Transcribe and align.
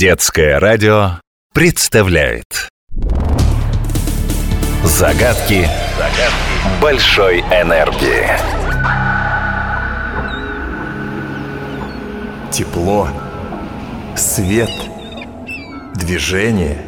Детское 0.00 0.58
радио 0.58 1.20
представляет 1.52 2.70
Загадки 4.82 5.68
большой 6.80 7.40
энергии 7.40 8.26
Тепло, 12.50 13.10
свет, 14.16 14.70
движение, 15.96 16.78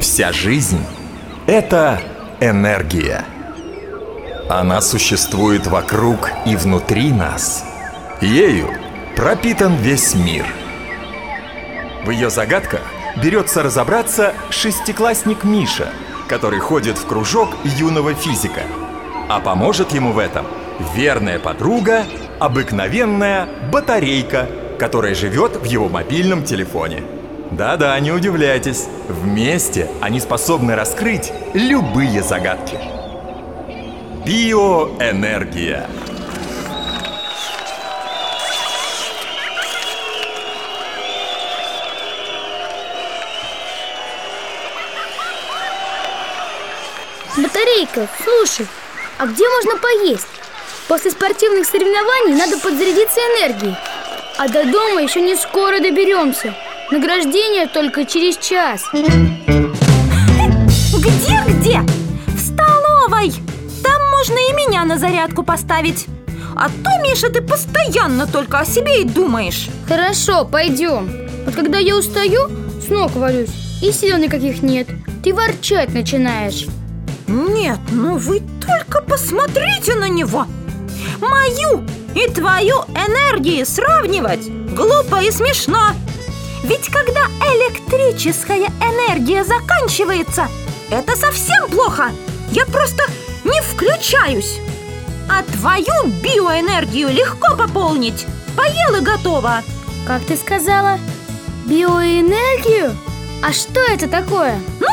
вся 0.00 0.32
жизнь– 0.32 0.84
это 1.46 2.00
энергия. 2.40 3.24
Она 4.50 4.80
существует 4.80 5.68
вокруг 5.68 6.32
и 6.46 6.56
внутри 6.56 7.12
нас. 7.12 7.64
Ею 8.20 8.70
пропитан 9.14 9.76
весь 9.76 10.16
мир. 10.16 10.44
В 12.08 12.10
ее 12.10 12.30
загадках 12.30 12.80
берется 13.22 13.62
разобраться 13.62 14.32
шестиклассник 14.48 15.44
Миша, 15.44 15.90
который 16.26 16.58
ходит 16.58 16.96
в 16.96 17.04
кружок 17.06 17.50
юного 17.64 18.14
физика. 18.14 18.62
А 19.28 19.40
поможет 19.40 19.92
ему 19.92 20.12
в 20.12 20.18
этом 20.18 20.46
верная 20.94 21.38
подруга, 21.38 22.06
обыкновенная 22.40 23.46
батарейка, 23.70 24.48
которая 24.78 25.14
живет 25.14 25.56
в 25.58 25.64
его 25.64 25.90
мобильном 25.90 26.44
телефоне. 26.44 27.02
Да-да, 27.50 28.00
не 28.00 28.10
удивляйтесь, 28.10 28.86
вместе 29.10 29.90
они 30.00 30.18
способны 30.18 30.76
раскрыть 30.76 31.30
любые 31.52 32.22
загадки. 32.22 32.78
Биоэнергия. 34.24 35.86
Батарейка, 47.78 48.08
слушай, 48.24 48.66
а 49.18 49.26
где 49.26 49.48
можно 49.48 49.76
поесть? 49.78 50.26
После 50.88 51.12
спортивных 51.12 51.64
соревнований 51.64 52.34
надо 52.34 52.58
подзарядиться 52.58 53.20
энергией. 53.20 53.76
А 54.36 54.48
до 54.48 54.64
дома 54.64 55.00
еще 55.00 55.20
не 55.20 55.36
скоро 55.36 55.78
доберемся. 55.78 56.56
Награждение 56.90 57.68
только 57.68 58.04
через 58.04 58.36
час. 58.38 58.82
Где-где? 60.92 61.80
В 62.26 62.40
столовой! 62.40 63.32
Там 63.84 64.10
можно 64.10 64.34
и 64.34 64.52
меня 64.54 64.84
на 64.84 64.98
зарядку 64.98 65.44
поставить 65.44 66.06
А 66.56 66.68
то, 66.68 66.90
Миша, 67.02 67.30
ты 67.30 67.42
постоянно 67.42 68.26
только 68.26 68.58
о 68.58 68.64
себе 68.64 69.02
и 69.02 69.04
думаешь 69.04 69.68
Хорошо, 69.86 70.44
пойдем. 70.44 71.08
Вот 71.44 71.54
когда 71.54 71.78
я 71.78 71.96
устаю, 71.96 72.50
с 72.84 72.88
ног 72.88 73.14
валюсь, 73.14 73.54
и 73.80 73.92
сил 73.92 74.16
никаких 74.16 74.62
нет. 74.62 74.88
Ты 75.22 75.32
ворчать 75.32 75.94
начинаешь. 75.94 76.66
Нет, 77.28 77.78
ну 77.90 78.16
вы 78.16 78.40
только 78.40 79.02
посмотрите 79.02 79.94
на 79.94 80.08
него 80.08 80.46
Мою 81.20 81.84
и 82.14 82.26
твою 82.30 82.76
энергии 82.94 83.64
сравнивать 83.64 84.48
глупо 84.74 85.22
и 85.22 85.30
смешно 85.30 85.90
Ведь 86.64 86.88
когда 86.88 87.26
электрическая 87.40 88.68
энергия 88.80 89.44
заканчивается, 89.44 90.48
это 90.90 91.16
совсем 91.16 91.68
плохо 91.68 92.12
Я 92.50 92.64
просто 92.64 93.04
не 93.44 93.60
включаюсь 93.60 94.58
А 95.28 95.42
твою 95.42 96.10
биоэнергию 96.22 97.10
легко 97.10 97.56
пополнить 97.56 98.26
Поел 98.56 99.02
и 99.02 99.04
готово 99.04 99.62
Как 100.06 100.24
ты 100.24 100.34
сказала? 100.34 100.98
Биоэнергию? 101.66 102.96
А 103.42 103.52
что 103.52 103.80
это 103.82 104.08
такое? 104.08 104.58
Ну, 104.80 104.88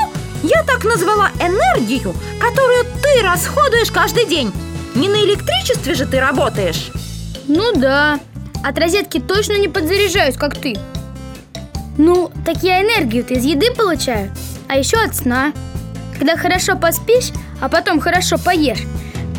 я 0.46 0.64
так 0.64 0.84
назвала 0.84 1.32
энергию, 1.40 2.16
которую 2.40 2.86
ты 3.02 3.24
расходуешь 3.24 3.92
каждый 3.92 4.26
день 4.26 4.52
Не 4.94 5.10
на 5.10 5.16
электричестве 5.24 5.96
же 5.96 6.06
ты 6.06 6.20
работаешь 6.20 6.92
Ну 7.48 7.74
да. 7.76 8.20
От 8.64 8.78
розетки 8.80 9.20
точно 9.20 9.58
не 9.58 9.68
подзаряжаюсь, 9.68 10.38
как 10.38 10.56
ты. 10.56 10.76
Ну, 11.98 12.32
так 12.46 12.64
я 12.64 12.82
энергию-то 12.82 13.36
из 13.36 13.46
еды 13.46 13.72
получаю, 13.72 14.32
а 14.68 14.78
еще 14.78 14.98
от 14.98 15.16
сна. 15.16 15.54
Когда 16.18 16.36
хорошо 16.36 16.76
поспишь, 16.76 17.30
а 17.62 17.70
потом 17.70 18.00
хорошо 18.00 18.38
поешь, 18.38 18.84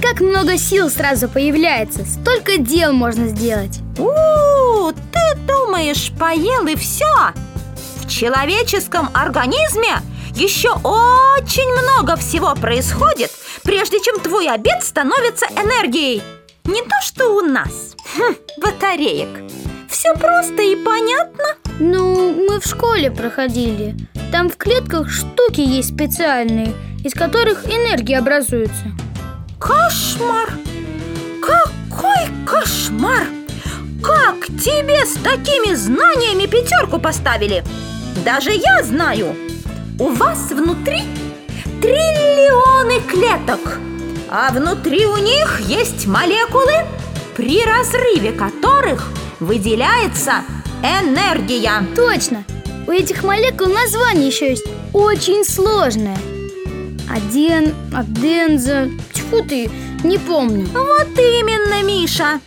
как 0.01 0.21
много 0.21 0.57
сил 0.59 0.89
сразу 0.91 1.29
появляется, 1.29 2.05
столько 2.07 2.59
дел 2.59 2.93
можно 2.93 3.29
сделать. 3.29 3.81
У, 3.99 4.93
ты 4.93 5.39
думаешь, 5.47 6.13
поел 6.19 6.67
и 6.67 6.77
все? 6.77 7.33
В 7.97 8.09
человеческом 8.09 9.11
организме 9.13 10.01
еще 10.37 10.71
очень 10.85 11.71
много 11.73 12.17
всего 12.17 12.55
происходит, 12.55 13.31
прежде 13.63 14.01
чем 14.01 14.21
твой 14.21 14.49
обед 14.49 14.85
становится 14.85 15.47
энергией. 15.47 16.23
Не 16.65 16.83
то, 16.83 16.97
что 17.03 17.29
у 17.37 17.41
нас, 17.41 17.97
хм, 18.17 18.35
батареек. 18.59 19.51
Все 19.89 20.13
просто 20.15 20.63
и 20.63 20.77
понятно. 20.77 21.45
Ну, 21.81 22.35
мы 22.49 22.61
в 22.61 22.67
школе 22.67 23.11
проходили. 23.11 23.97
Там 24.31 24.51
в 24.51 24.57
клетках 24.59 25.11
штуки 25.11 25.61
есть 25.61 25.95
специальные, 25.95 26.75
из 27.03 27.15
которых 27.15 27.65
энергия 27.65 28.19
образуется. 28.19 28.93
Кошмар! 29.59 30.51
Какой 31.41 32.29
кошмар! 32.45 33.27
Как 34.03 34.47
тебе 34.63 35.07
с 35.07 35.15
такими 35.15 35.73
знаниями 35.75 36.47
пятерку 36.47 36.99
поставили? 36.99 37.65
Даже 38.25 38.51
я 38.51 38.83
знаю. 38.83 39.35
У 39.99 40.09
вас 40.09 40.51
внутри 40.51 41.05
триллионы 41.81 43.01
клеток, 43.01 43.79
а 44.29 44.53
внутри 44.53 45.07
у 45.07 45.17
них 45.17 45.61
есть 45.61 46.07
молекулы, 46.07 46.87
при 47.35 47.65
разрыве 47.65 48.33
которых 48.33 49.11
выделяется 49.41 50.45
энергия. 50.83 51.83
Точно! 51.97 52.45
У 52.87 52.91
этих 52.91 53.25
молекул 53.25 53.69
название 53.69 54.27
еще 54.27 54.51
есть 54.51 54.67
очень 54.93 55.47
сложное. 55.47 56.19
Аден, 57.11 57.75
аденза, 57.95 58.91
тьфу 59.15 59.43
ты, 59.43 59.71
не 60.05 60.19
помню. 60.19 60.67
Вот 60.75 61.09
именно, 61.19 61.83
Миша! 61.83 62.41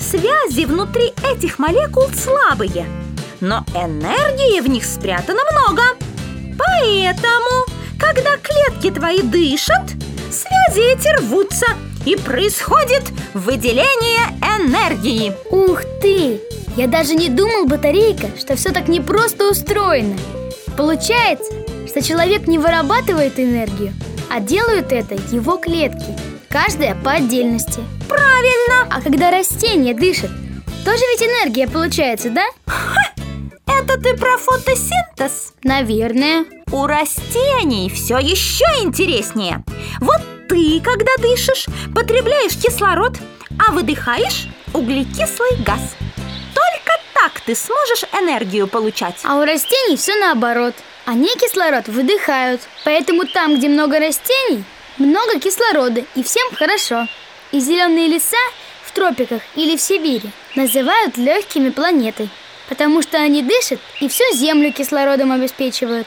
Связи 0.00 0.64
внутри 0.64 1.12
этих 1.32 1.60
молекул 1.60 2.08
слабые, 2.12 2.86
но 3.40 3.64
энергии 3.72 4.60
в 4.60 4.68
них 4.68 4.84
спрятано 4.84 5.42
много. 5.52 5.82
Поэтому, 6.58 7.66
когда 7.98 8.36
клетки 8.36 8.90
твои 8.90 9.22
дышат, 9.22 9.90
связи 10.30 10.92
эти 10.92 11.08
рвутся 11.20 11.66
и 12.04 12.16
происходит 12.16 13.04
выделение 13.34 14.26
энергии. 14.42 15.32
Ух 15.50 15.82
ты! 16.02 16.40
Я 16.76 16.86
даже 16.86 17.14
не 17.14 17.28
думал, 17.28 17.66
батарейка, 17.66 18.28
что 18.38 18.56
все 18.56 18.70
так 18.72 18.88
непросто 18.88 19.50
устроено. 19.50 20.16
Получается, 20.76 21.52
что 21.88 22.02
человек 22.02 22.46
не 22.46 22.58
вырабатывает 22.58 23.38
энергию, 23.40 23.92
а 24.30 24.40
делают 24.40 24.92
это 24.92 25.14
его 25.32 25.56
клетки, 25.56 26.16
каждая 26.48 26.94
по 26.94 27.12
отдельности. 27.12 27.80
Правильно! 28.08 28.86
А 28.90 29.00
когда 29.00 29.30
растение 29.30 29.94
дышит, 29.94 30.30
тоже 30.84 31.00
ведь 31.00 31.22
энергия 31.22 31.66
получается, 31.66 32.30
да? 32.30 32.44
Это 33.88 34.02
ты 34.02 34.16
про 34.18 34.36
фотосинтез? 34.36 35.54
Наверное. 35.62 36.44
У 36.70 36.86
растений 36.86 37.88
все 37.88 38.18
еще 38.18 38.66
интереснее. 38.82 39.64
Вот 40.00 40.20
ты, 40.46 40.78
когда 40.80 41.10
дышишь, 41.16 41.64
потребляешь 41.94 42.52
кислород, 42.52 43.16
а 43.58 43.72
выдыхаешь 43.72 44.46
углекислый 44.74 45.56
газ. 45.64 45.96
Только 46.54 47.00
так 47.14 47.40
ты 47.40 47.54
сможешь 47.54 48.04
энергию 48.12 48.68
получать. 48.68 49.20
А 49.24 49.36
у 49.36 49.44
растений 49.46 49.96
все 49.96 50.14
наоборот. 50.16 50.74
Они 51.06 51.28
кислород 51.28 51.88
выдыхают. 51.88 52.60
Поэтому 52.84 53.24
там, 53.24 53.56
где 53.56 53.70
много 53.70 53.98
растений, 53.98 54.64
много 54.98 55.40
кислорода, 55.40 56.04
и 56.14 56.22
всем 56.22 56.46
хорошо. 56.54 57.06
И 57.52 57.60
зеленые 57.60 58.08
леса 58.08 58.36
в 58.84 58.92
тропиках 58.92 59.40
или 59.54 59.78
в 59.78 59.80
Сибири 59.80 60.30
называют 60.56 61.16
легкими 61.16 61.70
планетой, 61.70 62.28
потому 62.68 63.02
что 63.02 63.18
они 63.18 63.42
дышат 63.42 63.80
и 64.00 64.08
всю 64.08 64.24
Землю 64.34 64.72
кислородом 64.72 65.32
обеспечивают. 65.32 66.06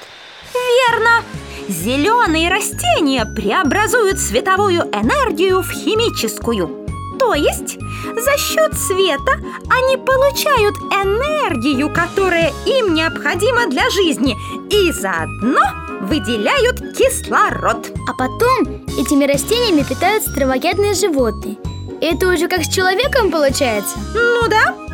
Верно! 0.53 1.23
Зеленые 1.67 2.49
растения 2.49 3.25
преобразуют 3.25 4.19
световую 4.19 4.81
энергию 4.93 5.61
в 5.61 5.71
химическую. 5.71 6.81
То 7.19 7.33
есть 7.35 7.77
за 7.77 8.37
счет 8.37 8.73
света 8.73 9.33
они 9.69 9.97
получают 9.97 10.75
энергию, 10.91 11.93
которая 11.93 12.51
им 12.65 12.93
необходима 12.93 13.67
для 13.67 13.89
жизни, 13.91 14.35
и 14.69 14.91
заодно 14.91 15.61
выделяют 16.01 16.79
кислород. 16.97 17.91
А 18.09 18.13
потом 18.13 18.83
этими 18.99 19.25
растениями 19.25 19.83
питаются 19.83 20.33
травоядные 20.33 20.95
животные. 20.95 21.57
Это 22.01 22.27
уже 22.27 22.47
как 22.47 22.63
с 22.63 22.73
человеком 22.73 23.31
получается? 23.31 23.97
Ну 24.15 24.49
да. 24.49 24.90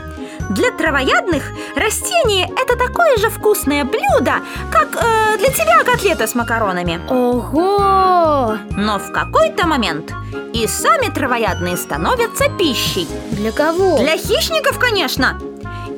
Для 0.50 0.72
травоядных 0.72 1.44
растение– 1.76 2.50
это 2.58 2.78
такое 2.78 3.18
же 3.18 3.30
вкусное 3.30 3.84
блюдо, 3.84 4.36
как 4.72 4.96
э, 4.96 5.38
для 5.38 5.50
тебя 5.50 5.84
котлета 5.84 6.26
с 6.26 6.36
макаронами. 6.36 7.02
Ого! 7.10 8.58
Но 8.78 8.98
в 8.98 9.12
какой-то 9.12 9.68
момент 9.68 10.14
и 10.54 10.66
сами 10.68 11.14
травоядные 11.14 11.76
становятся 11.76 12.46
пищей. 12.58 13.08
Для 13.32 13.52
кого? 13.52 13.98
Для 13.98 14.18
хищников, 14.18 14.80
конечно. 14.80 15.38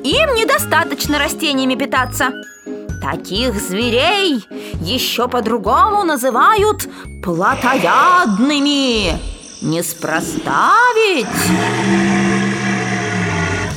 Им 0.02 0.34
недостаточно 0.34 1.18
растениями 1.18 1.76
питаться. 1.76 2.30
Таких 3.00 3.54
зверей 3.54 4.44
еще 4.80 5.28
по-другому 5.28 6.02
называют 6.02 6.88
плотоядными. 7.22 9.18
Неспроста 9.62 10.74
ведь. 10.96 12.29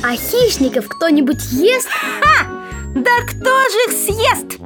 А 0.06 0.16
хищников 0.16 0.86
кто-нибудь 0.86 1.42
ест? 1.52 1.88
Ха! 1.88 2.46
Да 2.94 3.22
кто 3.26 3.50
же 3.70 3.78
их 3.86 3.92
съест? 3.92 4.60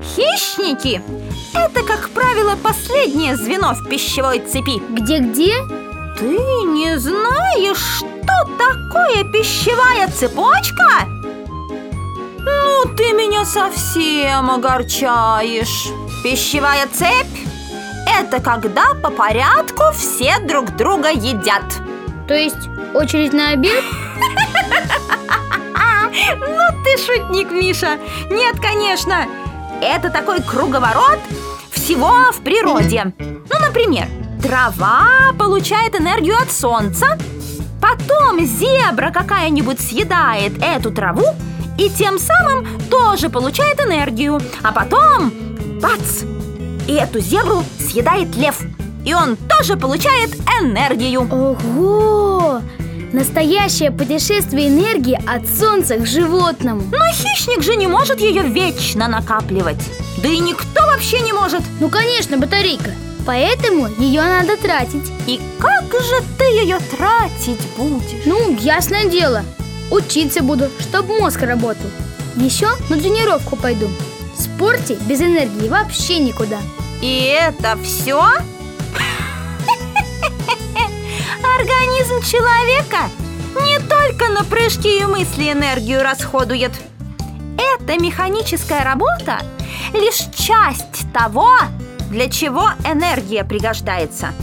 Хищники– 0.00 1.02
это, 1.52 1.82
как 1.82 2.10
правило, 2.10 2.54
последнее 2.54 3.36
звено 3.36 3.74
в 3.74 3.88
пищевой 3.88 4.38
цепи. 4.38 4.80
Где-где? 4.90 5.56
Ты 6.16 6.28
не 6.28 6.96
знаешь, 7.00 7.96
что 7.96 8.56
такое 8.56 9.24
пищевая 9.32 10.08
цепочка? 10.12 11.08
Ну, 12.38 12.94
ты 12.96 13.14
меня 13.14 13.44
совсем 13.44 14.48
огорчаешь. 14.48 15.88
Пищевая 16.22 16.86
цепь– 16.86 17.48
это 18.20 18.40
когда 18.40 18.94
по 19.02 19.10
порядку 19.10 19.82
все 19.92 20.38
друг 20.38 20.76
друга 20.76 21.10
едят. 21.10 21.64
То 22.28 22.34
есть 22.34 22.68
очередь 22.94 23.32
на 23.32 23.50
обед? 23.50 23.82
Ну 26.38 26.82
ты 26.84 26.96
шутник, 26.98 27.50
Миша. 27.50 27.98
Нет, 28.30 28.60
конечно. 28.60 29.26
Это 29.82 30.10
такой 30.10 30.40
круговорот 30.40 31.18
всего 31.70 32.32
в 32.32 32.40
природе. 32.40 33.12
Ну, 33.18 33.58
например, 33.60 34.06
трава 34.42 35.32
получает 35.38 35.98
энергию 35.98 36.36
от 36.40 36.50
солнца, 36.50 37.18
потом 37.80 38.44
зебра 38.44 39.10
какая-нибудь 39.10 39.80
съедает 39.80 40.62
эту 40.62 40.90
траву 40.92 41.26
и 41.76 41.90
тем 41.90 42.18
самым 42.18 42.66
тоже 42.90 43.28
получает 43.28 43.80
энергию. 43.80 44.40
А 44.62 44.72
потом, 44.72 45.32
бац, 45.80 46.22
и 46.86 46.92
эту 46.92 47.20
зебру 47.20 47.64
съедает 47.78 48.34
лев. 48.36 48.60
И 49.04 49.12
он 49.12 49.36
тоже 49.36 49.76
получает 49.76 50.34
энергию. 50.62 51.22
Ого! 51.30 52.62
Настоящее 53.14 53.92
путешествие 53.92 54.66
энергии 54.66 55.16
от 55.24 55.48
солнца 55.48 55.94
к 55.98 56.04
животному 56.04 56.82
Но 56.90 57.12
хищник 57.12 57.62
же 57.62 57.76
не 57.76 57.86
может 57.86 58.18
ее 58.18 58.42
вечно 58.42 59.06
накапливать. 59.06 59.78
Да 60.20 60.28
и 60.28 60.40
никто 60.40 60.84
вообще 60.84 61.20
не 61.20 61.32
может. 61.32 61.60
Ну, 61.78 61.88
конечно, 61.88 62.38
батарейка 62.38 62.90
Поэтому 63.24 63.86
ее 64.00 64.20
надо 64.20 64.56
тратить 64.56 65.12
И 65.28 65.40
как 65.60 65.84
же 65.92 66.24
ты 66.36 66.44
ее 66.44 66.80
тратить 66.90 67.60
будешь? 67.76 68.24
Ну, 68.26 68.56
ясное 68.56 69.04
дело 69.04 69.44
Учиться 69.92 70.42
буду, 70.42 70.68
чтобы 70.80 71.20
мозг 71.20 71.40
работал 71.42 71.88
Еще 72.34 72.66
на 72.90 72.98
тренировку 72.98 73.54
пойду 73.54 73.88
В 74.36 74.42
спорте 74.42 74.98
без 75.06 75.20
энергии 75.20 75.68
вообще 75.68 76.18
никуда 76.18 76.58
И 77.00 77.32
это 77.40 77.78
все? 77.80 78.24
Организм 81.64 82.20
человека 82.20 83.08
не 83.64 83.78
только 83.88 84.28
на 84.28 84.44
прыжки 84.44 85.00
и 85.00 85.04
мысли 85.06 85.50
энергию 85.50 86.02
расходует. 86.02 86.72
Эта 87.56 87.98
механическая 87.98 88.84
работа 88.84 89.40
лишь 89.94 90.28
часть 90.36 91.10
того, 91.14 91.48
для 92.10 92.28
чего 92.28 92.68
энергия 92.84 93.44
пригождается. 93.44 94.34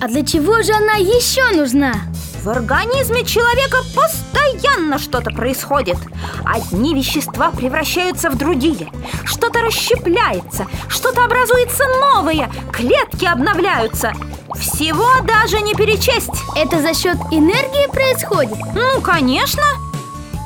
А 0.00 0.06
для 0.06 0.24
чего 0.24 0.62
же 0.62 0.72
она 0.72 0.94
еще 0.94 1.50
нужна? 1.50 1.94
В 2.42 2.50
организме 2.50 3.24
человека 3.24 3.78
постоянно 3.94 4.98
что-то 4.98 5.30
происходит. 5.30 5.98
Одни 6.44 6.94
вещества 6.94 7.50
превращаются 7.50 8.30
в 8.30 8.38
другие. 8.38 8.90
Что-то 9.24 9.60
расщепляется, 9.60 10.66
что-то 10.88 11.24
образуется 11.24 11.84
новое, 12.00 12.48
клетки 12.72 13.24
обновляются. 13.24 14.12
Всего 14.54 15.20
даже 15.24 15.60
не 15.60 15.74
перечесть. 15.74 16.30
Это 16.56 16.80
за 16.80 16.94
счет 16.94 17.16
энергии 17.30 17.90
происходит? 17.90 18.58
Ну, 18.74 19.00
конечно. 19.00 19.64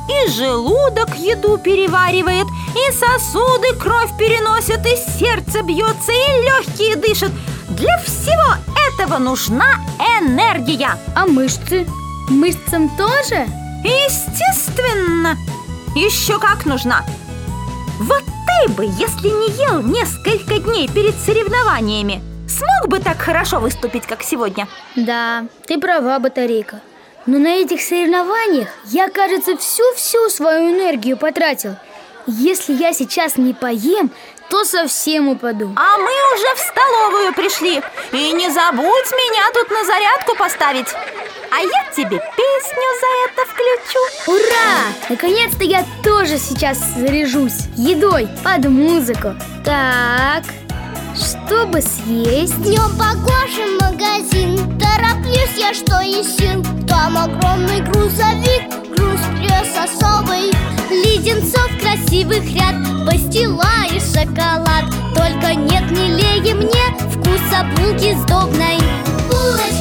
И 0.08 0.30
желудок 0.30 1.14
еду 1.16 1.58
переваривает, 1.58 2.46
и 2.74 2.92
сосуды 2.92 3.74
кровь 3.76 4.10
переносят, 4.18 4.84
и 4.86 4.96
сердце 4.96 5.62
бьется, 5.62 6.10
и 6.10 6.42
легкие 6.44 6.96
дышат. 6.96 7.30
Для 7.68 7.96
всего 7.98 8.56
этого 8.94 9.18
нужна 9.18 9.76
энергия. 10.20 10.98
А 11.14 11.26
мышцы? 11.26 11.86
Мышцам 12.28 12.88
тоже? 12.96 13.46
Естественно. 13.84 15.36
Еще 15.94 16.38
как 16.38 16.66
нужна. 16.66 17.02
Вот 17.98 18.22
ты 18.24 18.72
бы, 18.72 18.84
если 18.84 19.28
не 19.28 19.50
ел 19.62 19.82
несколько 19.82 20.58
дней 20.58 20.88
перед 20.88 21.14
соревнованиями, 21.16 22.22
смог 22.48 22.88
бы 22.88 22.98
так 22.98 23.18
хорошо 23.18 23.60
выступить, 23.60 24.06
как 24.06 24.22
сегодня? 24.22 24.68
Да, 24.96 25.44
ты 25.66 25.78
права, 25.78 26.18
батарейка 26.18 26.80
Но 27.26 27.38
на 27.38 27.48
этих 27.48 27.82
соревнованиях 27.82 28.68
я, 28.86 29.08
кажется, 29.08 29.56
всю-всю 29.56 30.28
свою 30.30 30.72
энергию 30.72 31.16
потратил 31.16 31.76
Если 32.26 32.74
я 32.74 32.92
сейчас 32.92 33.36
не 33.36 33.52
поем, 33.52 34.10
то 34.52 34.66
совсем 34.66 35.28
упаду. 35.28 35.72
А 35.76 35.96
мы 35.96 36.12
уже 36.34 36.54
в 36.54 36.58
столовую 36.58 37.32
пришли. 37.32 37.82
И 38.12 38.32
не 38.32 38.50
забудь 38.50 39.10
меня 39.12 39.50
тут 39.54 39.70
на 39.70 39.82
зарядку 39.82 40.36
поставить. 40.36 40.88
А 41.50 41.60
я 41.60 41.90
тебе 41.96 42.18
песню 42.18 42.88
за 43.00 43.06
это 43.24 43.50
включу. 43.50 43.98
Ура! 44.26 44.92
Наконец-то 45.08 45.64
я 45.64 45.86
тоже 46.04 46.36
сейчас 46.36 46.76
заряжусь 46.98 47.66
Едой 47.78 48.28
под 48.44 48.66
музыку. 48.66 49.34
Так, 49.64 50.44
чтобы 51.14 51.80
съесть. 51.80 52.56
Днем 52.62 52.96
погожим 52.98 53.78
магазин. 53.80 54.78
Тороплюсь 54.78 55.58
я, 55.58 55.74
что 55.74 56.00
есть 56.00 56.38
сил 56.38 56.64
Там 56.86 57.16
огромный 57.16 57.80
грузовик 57.80 58.68
Груз 58.96 59.20
пресс 59.38 59.76
особый. 59.76 60.52
Леденцов 60.90 61.70
красивых 61.80 62.44
ряд 62.54 62.74
Пастила 63.06 63.64
и 63.90 64.00
шоколад. 64.00 64.84
Только 65.14 65.54
нет, 65.54 65.90
не 65.90 66.08
лей 66.16 66.54
мне 66.54 66.96
Вкуса 67.10 67.66
булки 67.76 68.14
сдобной. 68.22 68.78
Булочка 69.28 69.71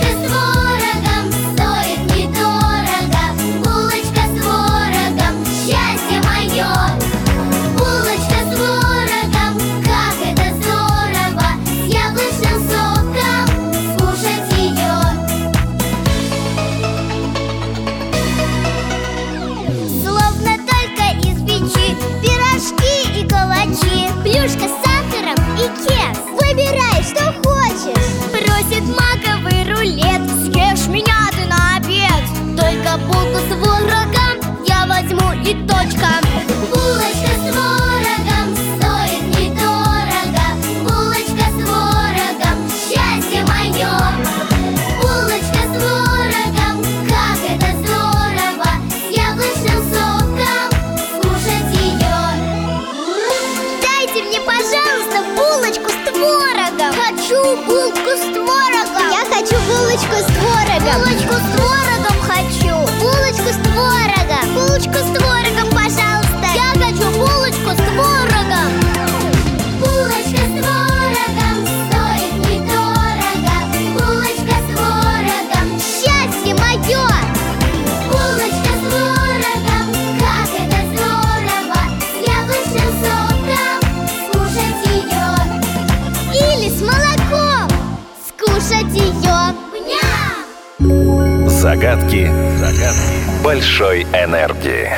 большой 93.52 94.04
энергии. 94.14 94.90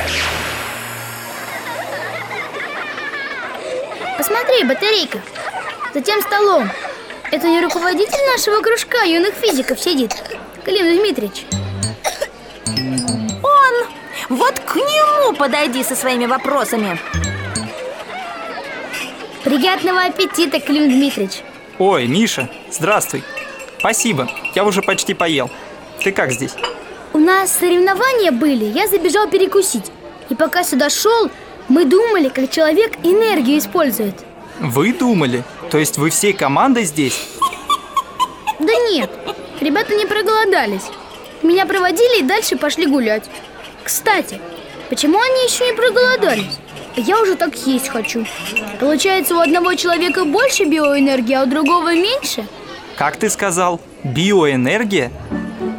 Посмотри, 4.16 4.62
батарейка. 4.62 5.20
За 5.92 6.00
тем 6.00 6.22
столом. 6.22 6.70
Это 7.32 7.48
не 7.48 7.60
руководитель 7.60 8.24
нашего 8.32 8.62
кружка 8.62 9.02
юных 9.02 9.34
физиков 9.34 9.80
сидит? 9.80 10.12
Клим 10.64 10.86
Дмитриевич. 11.00 11.46
Он! 13.42 13.88
Вот 14.28 14.60
к 14.60 14.76
нему 14.76 15.34
подойди 15.34 15.82
со 15.82 15.96
своими 15.96 16.26
вопросами 16.26 16.96
Приятного 19.42 20.02
аппетита, 20.02 20.60
Клим 20.60 20.88
Дмитриевич 20.88 21.42
Ой, 21.80 22.06
Миша, 22.06 22.48
здравствуй 22.70 23.24
Спасибо, 23.80 24.30
я 24.54 24.64
уже 24.64 24.80
почти 24.80 25.12
поел 25.12 25.50
Ты 26.04 26.12
как 26.12 26.30
здесь? 26.30 26.54
Нас 27.24 27.52
соревнования 27.52 28.32
были, 28.32 28.66
я 28.66 28.86
забежал 28.86 29.26
перекусить 29.26 29.90
И 30.28 30.34
пока 30.34 30.62
сюда 30.62 30.90
шел, 30.90 31.30
мы 31.68 31.86
думали, 31.86 32.28
как 32.28 32.50
человек 32.50 32.98
энергию 33.02 33.56
использует 33.56 34.14
Вы 34.60 34.92
думали? 34.92 35.42
То 35.70 35.78
есть 35.78 35.96
вы 35.96 36.10
всей 36.10 36.34
командой 36.34 36.84
здесь? 36.84 37.26
Да 38.58 38.74
нет, 38.90 39.10
ребята 39.62 39.94
не 39.94 40.04
проголодались 40.04 40.82
Меня 41.42 41.64
проводили 41.64 42.20
и 42.20 42.24
дальше 42.24 42.56
пошли 42.56 42.84
гулять 42.84 43.24
Кстати, 43.82 44.38
почему 44.90 45.18
они 45.18 45.44
еще 45.44 45.66
не 45.66 45.72
проголодались? 45.72 46.58
Я 46.94 47.18
уже 47.22 47.36
так 47.36 47.56
есть 47.66 47.88
хочу 47.88 48.26
Получается, 48.78 49.34
у 49.34 49.38
одного 49.38 49.72
человека 49.76 50.26
больше 50.26 50.64
биоэнергии, 50.64 51.32
а 51.32 51.44
у 51.44 51.46
другого 51.46 51.94
меньше? 51.94 52.46
Как 52.98 53.16
ты 53.16 53.30
сказал? 53.30 53.80
Биоэнергия? 54.02 55.10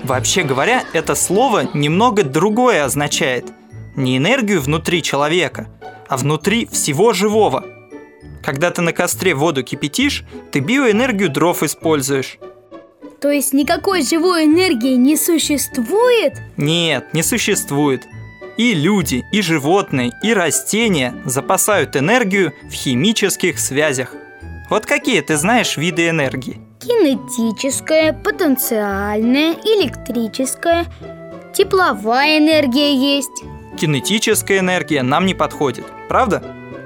Вообще 0.06 0.44
говоря, 0.44 0.84
это 0.94 1.16
слово 1.16 1.68
немного 1.74 2.24
другое 2.24 2.86
означает 2.86 3.52
Не 3.96 4.18
энергию 4.18 4.62
внутри 4.62 5.02
человека, 5.02 5.68
а 6.08 6.18
внутри 6.18 6.68
всего 6.68 7.12
живого 7.12 7.66
Когда 8.44 8.70
ты 8.70 8.84
на 8.84 8.94
костре 8.94 9.34
воду 9.34 9.64
кипятишь, 9.64 10.24
ты 10.52 10.60
биоэнергию 10.60 11.30
дров 11.30 11.64
используешь 11.64 12.38
То 13.20 13.32
есть 13.32 13.52
никакой 13.52 14.04
живой 14.04 14.46
энергии 14.46 14.94
не 14.94 15.18
существует? 15.18 16.34
Нет, 16.56 17.12
не 17.14 17.24
существует 17.24 18.04
и 18.58 18.74
люди, 18.74 19.26
и 19.34 19.42
животные, 19.42 20.14
и 20.24 20.34
растения 20.34 21.14
запасают 21.26 21.98
энергию 21.98 22.54
в 22.70 22.72
химических 22.72 23.60
связях. 23.60 24.14
Вот 24.70 24.86
какие 24.86 25.20
ты 25.20 25.36
знаешь 25.36 25.76
виды 25.76 26.08
энергии? 26.08 26.65
Кинетическая, 26.86 28.14
потенциальная, 28.14 29.54
электрическая, 29.54 30.86
тепловая 31.52 32.38
энергия 32.38 32.94
есть. 32.94 33.44
Кинетическая 33.76 34.60
энергия 34.60 35.02
нам 35.02 35.26
не 35.26 35.34
подходит, 35.34 35.86
правда? 36.08 36.44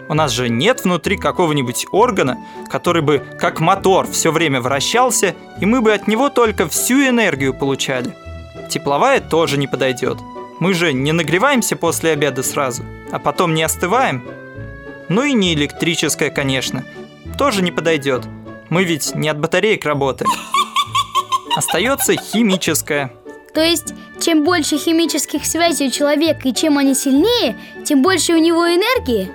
У 0.08 0.14
нас 0.14 0.32
же 0.32 0.48
нет 0.48 0.86
внутри 0.86 1.18
какого-нибудь 1.18 1.88
органа, 1.92 2.38
который 2.72 3.02
бы 3.02 3.22
как 3.38 3.60
мотор 3.60 4.08
все 4.08 4.32
время 4.32 4.62
вращался, 4.62 5.36
и 5.60 5.66
мы 5.66 5.82
бы 5.82 5.92
от 5.92 6.08
него 6.08 6.30
только 6.30 6.70
всю 6.70 7.06
энергию 7.06 7.54
получали. 7.54 8.16
Тепловая 8.70 9.20
тоже 9.20 9.58
не 9.58 9.68
подойдет. 9.68 10.18
Мы 10.62 10.74
же 10.76 10.94
не 10.94 11.12
нагреваемся 11.12 11.76
после 11.76 12.12
обеда 12.12 12.42
сразу, 12.42 12.84
а 13.12 13.20
потом 13.20 13.54
не 13.54 13.64
остываем. 13.64 14.24
Ну 15.10 15.24
и 15.24 15.34
не 15.34 15.54
электрическая, 15.56 16.30
конечно. 16.30 16.86
Тоже 17.38 17.62
не 17.62 17.72
подойдет. 17.74 18.24
Мы 18.70 18.84
ведь 18.84 19.16
не 19.16 19.30
от 19.30 19.40
батареек 19.40 19.86
работаем. 19.86 20.30
Остается 21.56 22.16
химическая. 22.16 23.12
То 23.54 23.62
есть, 23.62 23.94
чем 24.20 24.44
больше 24.44 24.78
химических 24.78 25.46
связей 25.46 25.88
у 25.88 25.92
человека 25.92 26.48
и 26.48 26.54
чем 26.54 26.78
они 26.78 26.94
сильнее, 26.94 27.58
тем 27.84 28.02
больше 28.02 28.34
у 28.34 28.38
него 28.38 28.66
энергии? 28.66 29.32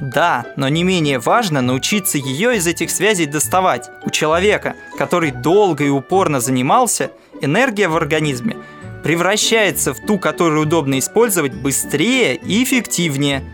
Да, 0.00 0.46
но 0.56 0.68
не 0.68 0.82
менее 0.82 1.18
важно 1.18 1.62
научиться 1.62 2.18
ее 2.18 2.56
из 2.56 2.66
этих 2.66 2.90
связей 2.90 3.26
доставать. 3.26 3.88
У 4.04 4.10
человека, 4.10 4.74
который 4.98 5.30
долго 5.30 5.84
и 5.84 5.88
упорно 5.88 6.40
занимался, 6.40 7.12
энергия 7.40 7.88
в 7.88 7.96
организме– 7.96 8.56
превращается 9.06 9.94
в 9.94 10.00
ту, 10.00 10.18
которую 10.18 10.62
удобно 10.62 10.98
использовать 10.98 11.54
быстрее 11.54 12.34
и 12.34 12.64
эффективнее, 12.64 13.44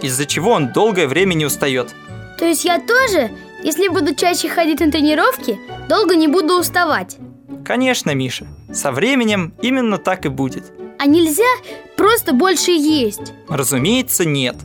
из-за 0.00 0.24
чего 0.24 0.52
он 0.52 0.72
долгое 0.72 1.06
время 1.06 1.34
не 1.34 1.44
устает. 1.44 1.94
То 2.38 2.46
есть 2.46 2.64
я 2.64 2.80
тоже, 2.80 3.30
если 3.62 3.88
буду 3.88 4.14
чаще 4.14 4.48
ходить 4.48 4.80
на 4.80 4.90
тренировки, 4.90 5.58
долго 5.88 6.16
не 6.16 6.28
буду 6.28 6.58
уставать? 6.58 7.16
Конечно, 7.64 8.14
Миша. 8.14 8.46
Со 8.72 8.92
временем 8.92 9.54
именно 9.62 9.98
так 9.98 10.26
и 10.26 10.28
будет. 10.28 10.64
А 10.98 11.06
нельзя 11.06 11.50
просто 11.96 12.32
больше 12.32 12.70
есть? 12.72 13.32
Разумеется, 13.48 14.24
нет. 14.24 14.56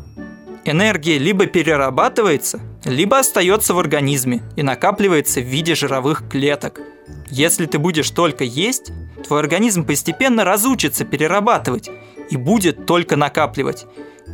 Энергия 0.65 1.17
либо 1.17 1.45
перерабатывается, 1.45 2.59
либо 2.83 3.19
остается 3.19 3.73
в 3.73 3.79
организме 3.79 4.41
и 4.55 4.63
накапливается 4.63 5.39
в 5.39 5.45
виде 5.45 5.75
жировых 5.75 6.27
клеток. 6.29 6.81
Если 7.29 7.65
ты 7.65 7.79
будешь 7.79 8.09
только 8.11 8.43
есть, 8.43 8.91
твой 9.25 9.39
организм 9.39 9.85
постепенно 9.85 10.43
разучится 10.43 11.05
перерабатывать 11.05 11.89
и 12.29 12.35
будет 12.35 12.85
только 12.85 13.15
накапливать. 13.15 13.85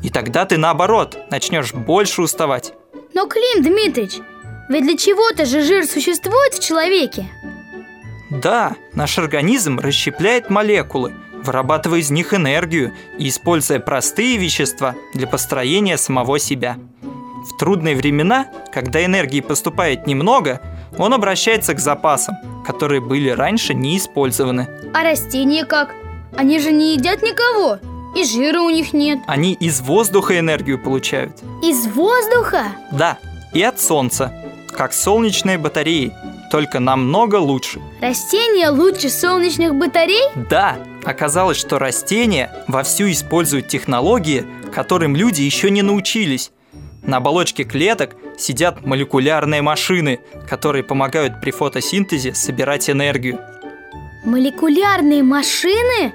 И 0.04 0.10
тогда 0.10 0.46
ты 0.46 0.58
наоборот 0.58 1.18
начнешь 1.30 1.74
больше 1.74 2.22
уставать. 2.22 2.74
Но, 3.14 3.28
Клим 3.28 3.64
Дмитриевич, 3.64 4.22
ведь 4.74 4.84
для 4.84 4.98
чего-то 4.98 5.46
же 5.46 5.62
жир 5.62 5.86
существует 5.86 6.54
в 6.54 6.60
человеке. 6.60 7.30
Да, 8.30 8.76
наш 8.94 9.18
организм 9.20 9.80
расщепляет 9.80 10.50
молекулы, 10.50 11.14
вырабатывая 11.44 12.00
из 12.00 12.10
них 12.10 12.34
энергию 12.34 12.94
и 13.18 13.30
используя 13.30 13.80
простые 13.80 14.38
вещества 14.38 14.96
для 15.14 15.28
построения 15.28 15.98
самого 15.98 16.40
себя. 16.40 16.78
В 17.46 17.58
трудные 17.58 17.96
времена, 17.96 18.48
когда 18.72 19.06
энергии 19.06 19.42
поступает 19.42 20.08
немного, 20.08 20.62
он 20.98 21.14
обращается 21.14 21.74
к 21.74 21.80
запасам, 21.80 22.36
которые 22.66 23.02
были 23.02 23.30
раньше 23.30 23.74
не 23.74 23.98
использованы. 23.98 24.68
А 24.94 25.04
растения 25.04 25.66
как? 25.66 25.94
Они 26.36 26.60
же 26.60 26.72
не 26.72 26.96
едят 26.96 27.22
никого, 27.22 27.78
и 28.16 28.24
жира 28.24 28.62
у 28.62 28.70
них 28.70 28.94
нет. 28.94 29.20
Они 29.28 29.54
из 29.54 29.82
воздуха 29.82 30.40
энергию 30.40 30.82
получают. 30.82 31.34
Из 31.62 31.86
воздуха? 31.88 32.68
Да, 32.92 33.20
и 33.54 33.62
от 33.62 33.80
солнца, 33.80 34.34
как 34.74 34.94
солнечные 34.94 35.58
батареи, 35.58 36.14
только 36.52 36.80
намного 36.80 37.36
лучше. 37.38 37.82
Растения 38.02 38.70
лучше 38.70 39.10
солнечных 39.10 39.76
батарей? 39.76 40.30
Да, 40.50 40.78
оказалось, 41.04 41.58
что 41.58 41.80
растения 41.80 42.52
вовсю 42.68 43.10
используют 43.10 43.68
технологии, 43.68 44.46
которым 44.74 45.16
люди 45.16 45.42
еще 45.42 45.70
не 45.70 45.82
научились. 45.82 46.52
На 47.02 47.18
оболочке 47.18 47.64
клеток 47.64 48.16
сидят 48.38 48.86
молекулярные 48.86 49.62
машины, 49.62 50.20
которые 50.50 50.84
помогают 50.84 51.42
при 51.42 51.52
фотосинтезе 51.52 52.34
собирать 52.34 52.90
энергию. 52.90 53.40
Молекулярные 54.26 55.22
машины? 55.22 56.14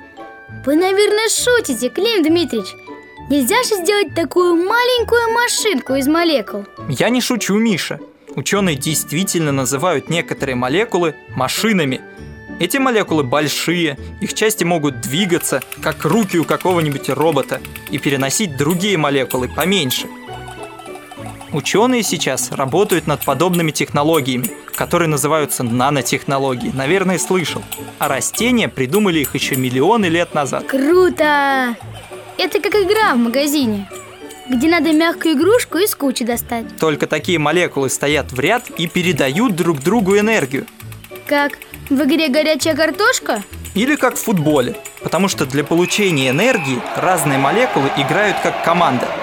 Вы, 0.65 0.77
наверное, 0.77 1.29
шутите, 1.29 1.91
Клим 1.91 2.23
Дмитриевич. 2.23 2.69
Нельзя 3.29 3.63
же 3.65 3.83
сделать 3.83 4.15
такую 4.15 4.55
маленькую 4.55 5.35
машинку 5.35 5.95
из 5.95 6.07
молекул? 6.07 6.65
Я 6.89 7.11
не 7.11 7.21
шучу, 7.21 7.55
Миша. 7.59 8.01
Ученые 8.39 8.77
действительно 8.77 9.51
называют 9.51 10.11
некоторые 10.11 10.55
молекулы 10.55 11.17
машинами. 11.35 12.01
Эти 12.61 12.77
молекулы 12.77 13.25
большие, 13.25 13.99
их 14.21 14.33
части 14.33 14.63
могут 14.63 15.01
двигаться, 15.01 15.61
как 15.83 16.05
руки 16.05 16.39
у 16.39 16.45
какого-нибудь 16.45 17.09
робота, 17.09 17.61
и 17.91 17.99
переносить 17.99 18.57
другие 18.57 18.97
молекулы 18.97 19.49
поменьше– 19.49 20.07
Ученые 21.53 22.03
сейчас 22.03 22.53
работают 22.53 23.07
над 23.07 23.25
подобными 23.25 23.71
технологиями, 23.71 24.51
которые 24.75 25.09
называются 25.09 25.63
нанотехнологии. 25.63 26.71
Наверное, 26.75 27.19
слышал. 27.19 27.63
А 27.99 28.09
растения 28.09 28.69
придумали 28.69 29.21
их 29.21 29.35
еще 29.35 29.57
миллионы 29.57 30.07
лет 30.07 30.35
назад. 30.35 30.67
Круто! 30.67 31.75
Это 32.37 32.61
как 32.61 32.75
игра 32.75 33.15
в 33.15 33.19
магазине, 33.19 33.89
где 34.49 34.69
надо 34.69 34.93
мягкую 34.93 35.35
игрушку 35.35 35.79
из 35.79 35.95
кучи 35.95 36.25
достать. 36.25 36.77
Только 36.79 37.07
такие 37.07 37.39
молекулы 37.39 37.91
стоят 37.91 38.33
в 38.33 38.41
ряд 38.41 38.71
и 38.71 38.87
передают 38.87 39.55
друг 39.57 39.81
другу 39.81 40.19
энергию. 40.19 40.67
Как 41.27 41.59
в 41.91 42.03
игре 42.05 42.29
«Горячая 42.29 42.75
картошка»? 42.75 43.43
Или 43.75 43.97
как 43.97 44.17
в 44.17 44.23
футболе, 44.23 44.77
потому 45.03 45.29
что 45.29 45.47
для 45.47 45.63
получения 45.63 46.31
энергии 46.31 46.81
разные 46.97 47.39
молекулы 47.39 47.91
играют 47.97 48.37
как 48.43 48.65
команда– 48.65 49.07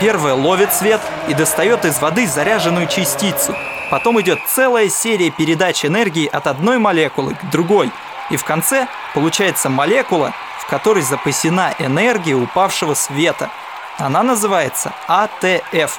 Первая 0.00 0.34
ловит 0.34 0.74
свет 0.74 1.00
и 1.26 1.32
достает 1.32 1.86
из 1.86 2.00
воды 2.00 2.26
заряженную 2.26 2.86
частицу. 2.86 3.56
Потом 3.90 4.20
идет 4.20 4.38
целая 4.46 4.90
серия 4.90 5.30
передач 5.30 5.86
энергии 5.86 6.26
от 6.26 6.46
одной 6.46 6.78
молекулы 6.78 7.34
к 7.34 7.50
другой. 7.50 7.90
И 8.30 8.36
в 8.36 8.44
конце 8.44 8.88
получается 9.14 9.70
молекула, 9.70 10.34
в 10.60 10.68
которой 10.68 11.02
запасена 11.02 11.74
энергия 11.78 12.34
упавшего 12.34 12.92
света. 12.92 13.50
Она 13.98 14.22
называется 14.22 14.92
АТФ. 15.08 15.98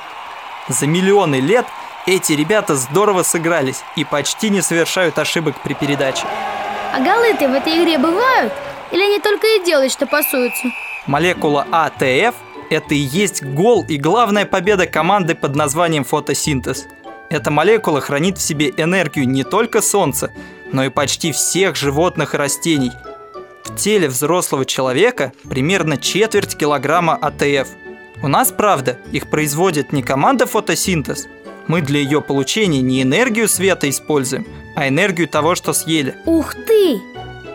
За 0.70 0.86
миллионы 0.86 1.36
лет 1.36 1.66
эти 2.06 2.34
ребята 2.34 2.76
здорово 2.76 3.24
сыгрались 3.24 3.82
и 3.96 4.04
почти 4.04 4.50
не 4.50 4.62
совершают 4.62 5.18
ошибок 5.18 5.56
при 5.64 5.74
передаче. 5.74 6.26
А 6.94 7.00
голы-то 7.00 7.48
в 7.48 7.54
этой 7.54 7.82
игре 7.82 7.98
бывают? 7.98 8.54
Или 8.92 9.02
они 9.02 9.20
только 9.20 9.48
и 9.48 9.66
делают, 9.66 9.92
что 9.92 10.06
пасуются? 10.06 10.68
Молекула 11.08 11.66
АТФ– 11.72 12.36
это 12.70 12.94
и 12.94 12.98
есть 12.98 13.44
гол 13.44 13.84
и 13.88 13.98
главная 13.98 14.46
победа 14.46 14.86
команды 14.86 15.34
под 15.36 15.56
названием 15.56 16.04
фотосинтез. 16.04 16.86
Эта 17.30 17.50
молекула 17.50 18.00
хранит 18.00 18.38
в 18.38 18.42
себе 18.42 18.74
энергию 18.78 19.28
не 19.28 19.44
только 19.44 19.82
Солнца, 19.82 20.32
но 20.72 20.86
и 20.86 20.90
почти 20.90 21.32
всех 21.32 21.76
животных 21.76 22.36
и 22.36 22.38
растений. 22.38 22.92
В 23.66 23.76
теле 23.76 24.08
взрослого 24.08 24.66
человека 24.66 25.34
примерно 25.50 25.98
четверть 25.98 26.56
килограмма 26.58 27.16
АТФ. 27.16 27.68
У 28.24 28.28
нас, 28.28 28.52
правда, 28.52 28.98
их 29.12 29.30
производит 29.30 29.94
не 29.94 30.02
команда 30.02 30.46
фотосинтез. 30.48 31.28
Мы 31.68 31.82
для 31.82 32.00
ее 32.00 32.22
получения 32.22 32.82
не 32.82 33.04
энергию 33.04 33.48
света 33.48 33.90
используем, 33.90 34.48
а 34.76 34.88
энергию 34.88 35.28
того, 35.28 35.54
что 35.56 35.74
съели. 35.74 36.16
Ух 36.26 36.56
ты! 36.56 37.00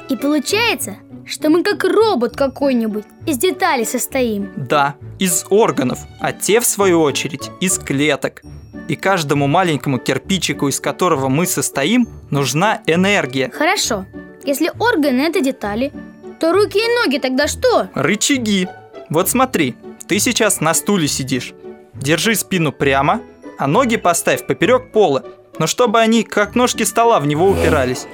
И 0.08 0.16
получается, 0.16 0.96
что 1.26 1.50
мы 1.50 1.62
как 1.62 1.82
робот 1.84 2.36
какой-нибудь 2.36 3.04
из 3.26 3.38
деталей 3.38 3.86
состоим. 3.86 4.52
Да, 4.56 4.96
из 5.18 5.46
органов, 5.50 6.00
а 6.20 6.32
те, 6.32 6.60
в 6.60 6.66
свою 6.66 7.00
очередь, 7.00 7.50
из 7.60 7.78
клеток. 7.78 8.42
И 8.88 8.96
каждому 8.96 9.46
маленькому 9.46 9.98
кирпичику, 9.98 10.68
из 10.68 10.80
которого 10.80 11.28
мы 11.28 11.46
состоим, 11.46 12.08
нужна 12.30 12.82
энергия. 12.86 13.50
Хорошо, 13.50 14.06
если 14.44 14.70
органы 14.78 15.22
это 15.22 15.40
детали, 15.40 15.92
то 16.40 16.52
руки 16.52 16.78
и 16.78 16.94
ноги 17.04 17.18
тогда 17.18 17.46
что? 17.46 17.88
Рычаги. 17.94 18.68
Вот 19.08 19.28
смотри, 19.28 19.76
ты 20.12 20.18
сейчас 20.18 20.60
на 20.60 20.74
стуле 20.74 21.08
сидишь. 21.08 21.54
Держи 21.94 22.34
спину 22.34 22.70
прямо, 22.70 23.22
а 23.58 23.66
ноги 23.66 23.96
поставь 23.96 24.46
поперек 24.46 24.92
пола, 24.92 25.24
но 25.58 25.66
чтобы 25.66 26.00
они, 26.00 26.22
как 26.22 26.54
ножки 26.54 26.82
стола, 26.82 27.18
в 27.18 27.26
него 27.26 27.48
упирались. 27.48 28.06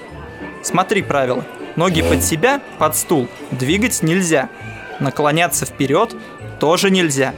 Смотри 0.62 1.02
правило. 1.02 1.44
Ноги 1.74 2.02
под 2.02 2.22
себя, 2.22 2.62
под 2.78 2.94
стул, 2.94 3.26
двигать 3.50 4.00
нельзя. 4.04 4.48
Наклоняться 5.00 5.66
вперед 5.66 6.14
тоже 6.60 6.90
нельзя. 6.90 7.34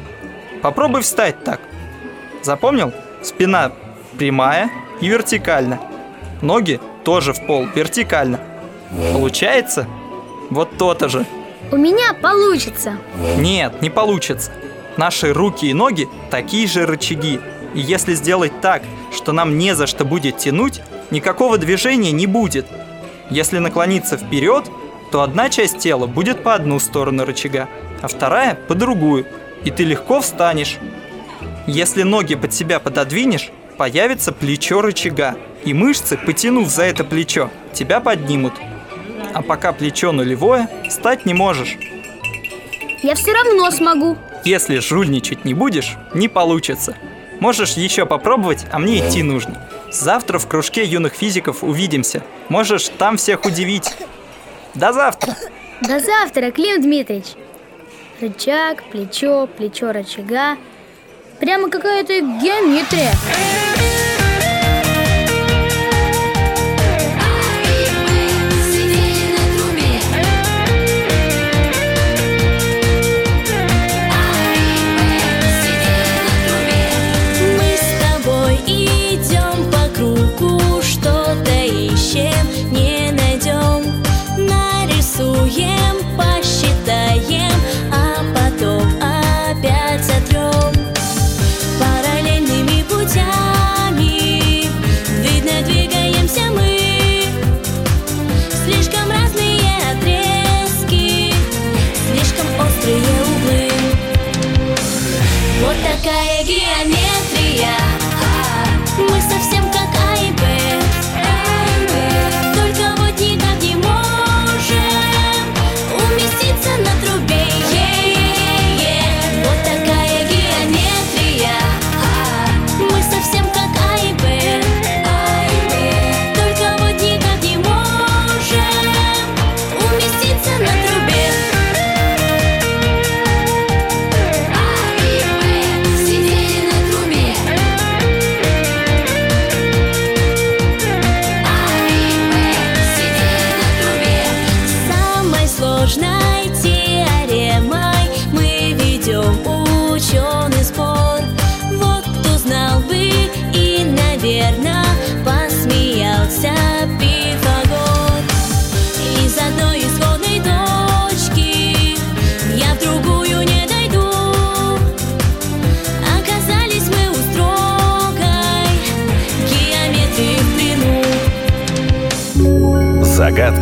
Попробуй 0.61 1.01
встать 1.01 1.43
так. 1.43 1.63
Запомнил? 2.43 2.93
Спина 3.23 3.73
прямая 4.19 4.71
и 5.01 5.09
вертикально. 5.09 5.81
Ноги 6.43 6.83
тоже 7.03 7.33
в 7.33 7.47
пол, 7.47 7.67
вертикально. 7.75 8.41
Получается? 9.15 9.87
Вот 10.51 10.77
то-то 10.77 11.09
же. 11.09 11.25
У 11.73 11.77
меня 11.77 12.15
получится. 12.15 12.99
Нет, 13.39 13.81
не 13.81 13.91
получится. 13.91 14.51
Наши 14.97 15.33
руки 15.33 15.67
и 15.67 15.75
ноги 15.75 16.09
такие 16.31 16.67
же 16.67 16.85
рычаги. 16.85 17.41
И 17.75 17.81
если 17.81 18.15
сделать 18.15 18.61
так, 18.61 18.83
что 19.15 19.33
нам 19.33 19.57
не 19.57 19.75
за 19.77 19.87
что 19.87 20.05
будет 20.05 20.39
тянуть, 20.39 20.83
никакого 21.11 21.59
движения 21.59 22.11
не 22.11 22.27
будет. 22.27 22.67
Если 23.31 23.59
наклониться 23.59 24.17
вперед, 24.17 24.65
то 25.13 25.23
одна 25.23 25.49
часть 25.49 25.79
тела 25.79 26.07
будет 26.07 26.43
по 26.43 26.55
одну 26.55 26.81
сторону 26.81 27.25
рычага, 27.25 27.69
а 28.03 28.09
вторая 28.09 28.57
по 28.57 28.75
другую, 28.75 29.27
и 29.65 29.71
ты 29.71 29.85
легко 29.85 30.21
встанешь. 30.21 30.79
Если 31.67 32.03
ноги 32.03 32.35
под 32.35 32.53
себя 32.53 32.81
пододвинешь, 32.81 33.51
появится 33.77 34.33
плечо 34.33 34.83
рычага, 34.83 35.37
и 35.65 35.73
мышцы, 35.73 36.17
потянув 36.17 36.69
за 36.69 36.83
это 36.85 37.05
плечо, 37.05 37.51
тебя 37.73 38.01
поднимут. 38.01 38.55
А 39.33 39.43
пока 39.43 39.73
плечо 39.73 40.13
нулевое, 40.13 40.69
встать 40.89 41.27
не 41.27 41.35
можешь. 41.35 41.77
Я 43.03 43.15
все 43.15 43.33
равно 43.33 43.71
смогу. 43.71 44.17
Если 44.45 44.79
жульничать 44.79 45.45
не 45.45 45.55
будешь, 45.55 45.97
не 46.15 46.29
получится. 46.29 46.97
Можешь 47.41 47.73
еще 47.73 48.05
попробовать, 48.05 48.67
а 48.71 48.79
мне 48.79 48.99
идти 48.99 49.23
нужно. 49.23 49.67
Завтра 49.91 50.39
в 50.39 50.47
кружке 50.47 50.85
юных 50.85 51.15
физиков 51.15 51.65
увидимся. 51.65 52.23
Можешь 52.49 52.89
там 52.89 53.17
всех 53.17 53.45
удивить. 53.45 53.95
До 54.75 54.93
завтра. 54.93 55.37
До 55.81 55.99
завтра, 56.01 56.51
Клим 56.51 56.83
Дмитриевич. 56.83 57.29
Рычаг, 58.21 58.85
плечо, 58.85 59.47
плечо 59.47 59.93
рычага. 59.93 60.59
Прямо 61.39 61.71
какая-то 61.71 62.21
геометрия. 62.21 63.13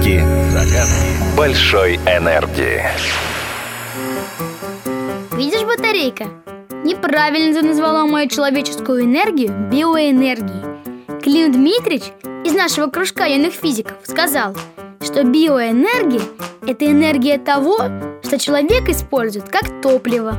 Загадки, 0.08 0.24
загадки 0.52 1.36
большой 1.36 1.96
энергии. 1.96 2.82
Видишь, 5.36 5.64
батарейка? 5.64 6.28
Неправильно 6.82 7.60
ты 7.60 7.66
назвала 7.66 8.06
мою 8.06 8.28
человеческую 8.28 9.04
энергию 9.04 9.50
биоэнергией. 9.70 11.20
Клим 11.20 11.52
Дмитрич 11.52 12.04
из 12.42 12.54
нашего 12.54 12.86
кружка 12.86 13.26
юных 13.26 13.52
физиков 13.52 13.98
сказал, 14.04 14.56
что 15.02 15.24
биоэнергия– 15.24 16.22
это 16.66 16.86
энергия 16.86 17.38
того, 17.38 17.76
что 18.24 18.38
человек 18.38 18.88
использует 18.88 19.50
как 19.50 19.82
топливо. 19.82 20.38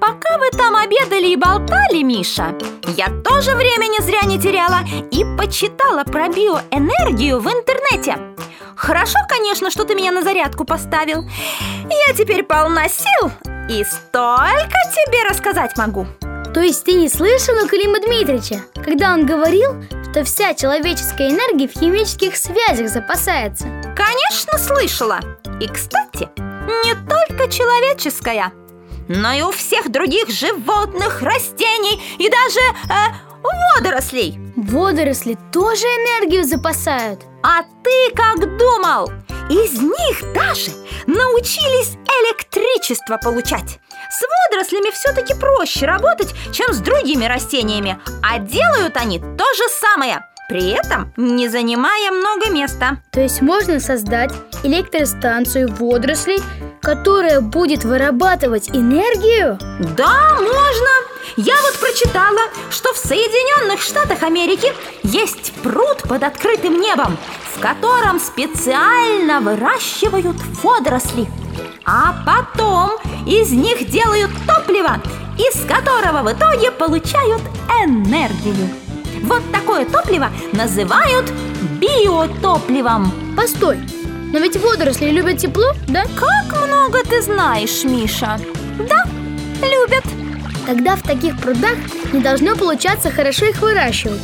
Пока 0.00 0.38
вы 0.38 0.50
там 0.58 0.74
обедали 0.74 1.28
и 1.28 1.36
болтали, 1.36 2.02
Миша, 2.02 2.52
я 2.96 3.06
тоже 3.22 3.54
времени 3.54 4.02
зря 4.02 4.22
не 4.26 4.40
теряла 4.40 4.80
и 5.12 5.24
почитала 5.38 6.02
про 6.02 6.28
биоэнергию 6.28 7.38
в 7.38 7.46
интернете. 7.46 8.33
Хорошо, 8.84 9.18
конечно, 9.26 9.70
что 9.70 9.84
ты 9.84 9.94
меня 9.94 10.12
на 10.12 10.22
зарядку 10.22 10.66
поставил. 10.66 11.24
Я 11.88 12.14
теперь 12.14 12.42
полна 12.42 12.86
сил 12.90 13.30
и 13.66 13.82
столько 13.82 14.76
тебе 14.92 15.26
рассказать 15.26 15.74
могу. 15.78 16.06
То 16.52 16.60
есть 16.60 16.84
ты 16.84 16.92
не 16.92 17.08
слышал 17.08 17.54
у 17.64 17.66
Клима 17.66 17.98
Дмитрича, 18.00 18.60
когда 18.74 19.14
он 19.14 19.24
говорил, 19.24 19.82
что 20.10 20.22
вся 20.24 20.52
человеческая 20.52 21.30
энергия 21.30 21.66
в 21.66 21.72
химических 21.72 22.36
связях 22.36 22.90
запасается? 22.90 23.64
Конечно, 23.96 24.58
слышала. 24.58 25.18
И, 25.60 25.66
кстати, 25.66 26.28
не 26.84 26.94
только 27.08 27.50
человеческая, 27.50 28.52
но 29.08 29.32
и 29.32 29.40
у 29.40 29.50
всех 29.50 29.90
других 29.90 30.28
животных, 30.28 31.22
растений 31.22 32.02
и 32.18 32.28
даже 32.28 32.60
э, 32.60 33.14
водорослей. 33.76 34.43
Водоросли 34.56 35.36
тоже 35.52 35.84
энергию 35.84 36.44
запасают. 36.44 37.22
А 37.42 37.62
ты 37.82 38.14
как 38.14 38.38
думал? 38.56 39.10
Из 39.50 39.80
них 39.80 40.32
даже 40.32 40.70
научились 41.06 41.96
электричество 42.06 43.18
получать. 43.18 43.80
С 44.10 44.22
водорослями 44.22 44.90
все-таки 44.92 45.34
проще 45.34 45.86
работать, 45.86 46.34
чем 46.52 46.72
с 46.72 46.78
другими 46.78 47.24
растениями. 47.24 47.98
А 48.22 48.38
делают 48.38 48.96
они 48.96 49.18
то 49.18 49.44
же 49.54 49.68
самое, 49.80 50.24
при 50.48 50.70
этом 50.70 51.12
не 51.16 51.48
занимая 51.48 52.12
много 52.12 52.48
места. 52.50 52.98
То 53.10 53.20
есть 53.20 53.42
можно 53.42 53.80
создать 53.80 54.32
электростанцию 54.62 55.68
водорослей, 55.74 56.40
которая 56.80 57.40
будет 57.40 57.84
вырабатывать 57.84 58.68
энергию? 58.70 59.58
Да, 59.96 60.36
можно. 60.38 61.13
Я 61.36 61.54
вот 61.62 61.74
прочитала, 61.80 62.42
что 62.70 62.92
в 62.92 62.96
Соединенных 62.96 63.82
Штатах 63.82 64.22
Америки 64.22 64.72
есть 65.02 65.52
пруд 65.62 66.02
под 66.08 66.22
открытым 66.22 66.80
небом, 66.80 67.16
в 67.56 67.60
котором 67.60 68.20
специально 68.20 69.40
выращивают 69.40 70.36
водоросли. 70.62 71.26
А 71.84 72.14
потом 72.24 72.92
из 73.26 73.50
них 73.50 73.90
делают 73.90 74.30
топливо, 74.46 75.00
из 75.36 75.60
которого 75.66 76.22
в 76.22 76.32
итоге 76.32 76.70
получают 76.70 77.42
энергию. 77.82 78.68
Вот 79.22 79.42
такое 79.50 79.86
топливо 79.86 80.30
называют 80.52 81.32
биотопливом. 81.80 83.10
Постой, 83.36 83.78
но 84.32 84.38
ведь 84.38 84.56
водоросли 84.56 85.10
любят 85.10 85.38
тепло, 85.38 85.72
да? 85.88 86.04
Как 86.14 86.62
много 86.64 87.02
ты 87.02 87.20
знаешь, 87.22 87.82
Миша? 87.82 88.38
Да, 88.88 89.04
любят. 89.60 90.04
Тогда 90.66 90.96
в 90.96 91.02
таких 91.02 91.38
прудах 91.38 91.76
не 92.12 92.20
должно 92.20 92.56
получаться 92.56 93.10
хорошо 93.10 93.46
их 93.46 93.60
выращивать. 93.60 94.22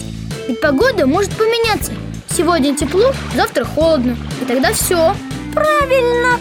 Ведь 0.48 0.60
погода 0.60 1.06
может 1.06 1.30
поменяться. 1.32 1.92
Сегодня 2.30 2.74
тепло, 2.74 3.12
завтра 3.34 3.64
холодно. 3.64 4.16
И 4.40 4.44
тогда 4.44 4.72
все. 4.72 5.14
Правильно. 5.54 6.40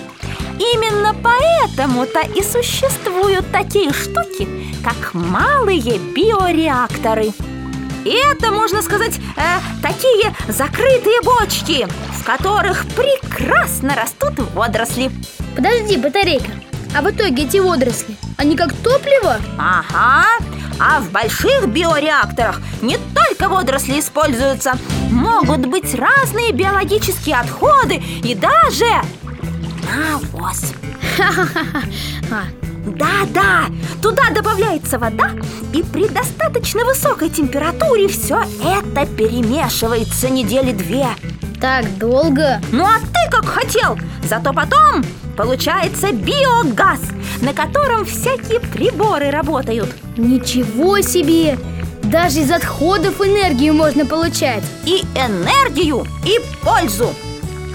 Именно 0.58 1.16
поэтому-то 1.24 2.22
и 2.36 2.44
существуют 2.44 3.50
такие 3.52 3.92
штуки, 3.94 4.48
как 4.84 5.14
малые 5.14 5.98
биореакторы. 5.98 7.32
И 8.06 8.12
это, 8.12 8.52
можно 8.52 8.82
сказать, 8.82 9.20
э, 9.38 9.60
такие 9.82 10.34
закрытые 10.48 11.22
бочки, 11.22 11.88
в 12.18 12.24
которых 12.24 12.86
прекрасно 12.88 13.96
растут 13.96 14.40
водоросли. 14.54 15.12
Подожди, 15.56 15.98
батарейка. 15.98 16.52
А 16.96 17.02
в 17.02 17.10
итоге 17.12 17.44
эти 17.44 17.58
водоросли, 17.58 18.16
они 18.38 18.56
как 18.56 18.74
топливо? 18.74 19.40
Ага, 19.58 20.26
а 20.80 21.00
в 21.00 21.12
больших 21.12 21.68
биореакторах 21.68 22.62
не 22.82 22.98
только 22.98 23.48
водоросли 23.50 24.00
используются. 24.00 24.78
Могут 25.10 25.66
быть 25.68 25.94
разные 25.94 26.52
биологические 26.52 27.36
отходы 27.36 27.96
и 28.24 28.36
даже 28.36 28.86
навоз. 29.84 30.74
А, 32.32 32.44
Да-да, 32.96 33.66
туда 34.02 34.30
добавляется 34.34 34.98
вода 34.98 35.32
И 35.74 35.84
при 35.84 36.08
достаточно 36.08 36.86
высокой 36.86 37.30
температуре 37.30 38.08
все 38.08 38.44
это 38.64 39.06
перемешивается 39.06 40.30
недели 40.30 40.72
две 40.72 41.08
так 41.60 41.98
долго? 41.98 42.62
Ну 42.72 42.86
а 42.86 43.00
ты 43.00 43.30
как 43.30 43.46
хотел 43.46 43.98
Зато 44.24 44.54
потом 44.54 45.04
получается 45.36 46.14
биогаз 46.14 47.02
На 47.42 47.54
котором 47.54 48.06
всякие 48.06 48.62
приборы 48.62 49.30
работают 49.30 49.94
Ничего 50.18 51.02
себе! 51.02 51.58
Даже 52.04 52.40
из 52.40 52.50
отходов 52.50 53.20
энергию 53.22 53.74
можно 53.74 54.06
получать. 54.06 54.64
И 54.86 55.04
энергию, 55.16 56.08
и 56.26 56.40
пользу 56.64 57.14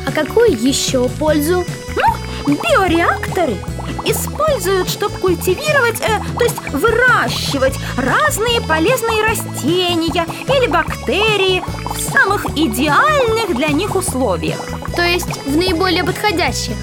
А 0.06 0.10
какую 0.12 0.52
еще 0.52 1.08
пользу? 1.10 1.64
Ну, 1.94 2.54
биореакторы 2.54 3.56
используют, 4.04 4.88
чтобы 4.88 5.16
культивировать, 5.18 6.00
э, 6.00 6.20
то 6.36 6.44
есть 6.44 6.56
выращивать 6.72 7.74
разные 7.96 8.60
полезные 8.62 9.22
растения 9.24 10.26
или 10.48 10.66
бактерии 10.66 11.62
в 11.94 12.12
самых 12.12 12.46
идеальных 12.56 13.54
для 13.56 13.68
них 13.68 13.94
условиях. 13.94 14.60
То 14.96 15.02
есть 15.02 15.44
в 15.46 15.56
наиболее 15.56 16.04
подходящих. 16.04 16.74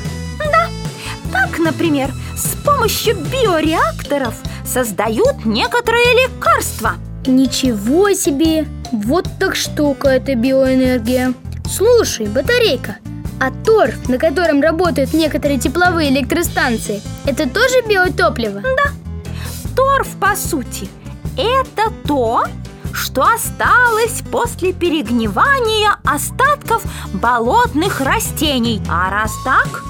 Так, 1.32 1.60
например, 1.60 2.12
с 2.36 2.56
помощью 2.64 3.16
биореакторов 3.16 4.36
создают 4.66 5.46
некоторые 5.46 6.26
лекарства. 6.26 6.96
Ничего 7.26 8.12
себе! 8.14 8.68
Вот 8.92 9.28
так 9.40 9.56
штука 9.56 10.10
эта 10.10 10.36
биоэнергия. 10.36 11.34
Слушай, 11.70 12.28
батарейка, 12.28 12.98
а 13.42 13.50
торф, 13.66 14.08
на 14.08 14.20
котором 14.20 14.62
работают 14.62 15.14
некоторые 15.14 15.60
тепловые 15.60 16.12
электростанции, 16.12 17.02
это 17.26 17.50
тоже 17.50 17.82
биотопливо? 17.90 18.62
Торф, 19.76 20.08
по 20.20 20.36
сути, 20.36 20.88
это 21.36 21.92
то, 22.06 22.44
что 22.94 23.24
осталось 23.24 24.22
после 24.32 24.74
перегнивания 24.74 25.98
остатков 26.04 26.84
болотных 27.14 28.00
растений. 28.02 28.80
А 28.88 29.10
раз 29.10 29.32
так, 29.44 29.84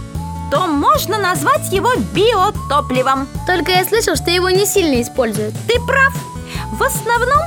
то 0.49 0.67
можно 0.67 1.17
назвать 1.17 1.73
его 1.73 1.89
биотопливом. 2.13 3.27
Только 3.45 3.71
я 3.71 3.83
слышал, 3.83 4.15
что 4.15 4.31
его 4.31 4.49
не 4.49 4.65
сильно 4.65 5.01
используют. 5.01 5.53
Ты 5.67 5.77
прав. 5.81 6.13
В 6.71 6.81
основном 6.81 7.41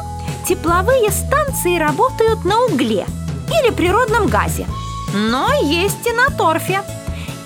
тепловые 0.47 1.11
станции 1.11 1.79
работают 1.79 2.45
на 2.45 2.61
угле 2.65 3.07
или 3.49 3.71
природном 3.71 4.27
газе, 4.27 4.67
но 5.15 5.49
есть 5.63 6.07
и 6.07 6.13
на 6.13 6.29
торфе. 6.37 6.83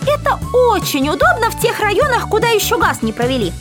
Это 0.06 0.40
очень 0.72 1.08
удобно 1.10 1.50
в 1.50 1.60
тех 1.60 1.78
районах, 1.80 2.28
куда 2.28 2.48
еще 2.48 2.78
газ 2.78 3.02
не 3.02 3.12
провели. 3.12 3.52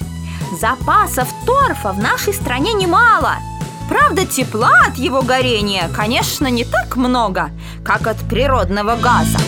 Запасов 0.60 1.28
торфа 1.46 1.92
в 1.92 2.00
нашей 2.00 2.34
стране 2.34 2.74
немало. 2.74 3.36
Правда, 3.90 4.26
тепла 4.26 4.72
от 4.88 4.98
его 4.98 5.22
горения, 5.22 5.90
конечно, 5.94 6.48
не 6.48 6.64
так 6.64 6.96
много, 6.96 7.52
как 7.86 8.08
от 8.08 8.18
природного 8.30 8.96
газа. 8.96 9.40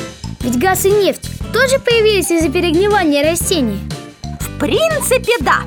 Ведь 0.42 0.60
газ 0.60 0.86
и 0.86 0.92
нефть 0.92 1.30
тоже 1.54 1.80
появились 1.80 2.32
из-за 2.32 2.50
перегнивания 2.50 3.30
растений. 3.30 3.80
В 4.40 4.60
принципе, 4.60 5.34
да. 5.40 5.62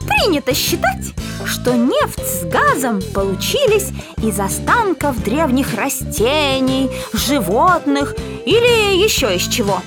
Принято 0.00 0.54
считать, 0.54 1.14
что 1.46 1.74
нефть 1.74 2.26
с 2.26 2.44
газом 2.44 3.00
получились 3.14 3.90
из 4.22 4.38
останков 4.40 5.22
древних 5.22 5.74
растений, 5.74 6.90
животных 7.12 8.14
или 8.44 9.02
еще 9.02 9.34
из 9.34 9.46
чего. 9.48 9.80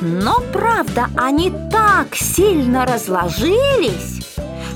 Но 0.00 0.42
правда, 0.52 1.08
они 1.16 1.50
так 1.70 2.14
сильно 2.14 2.84
разложились, 2.84 4.22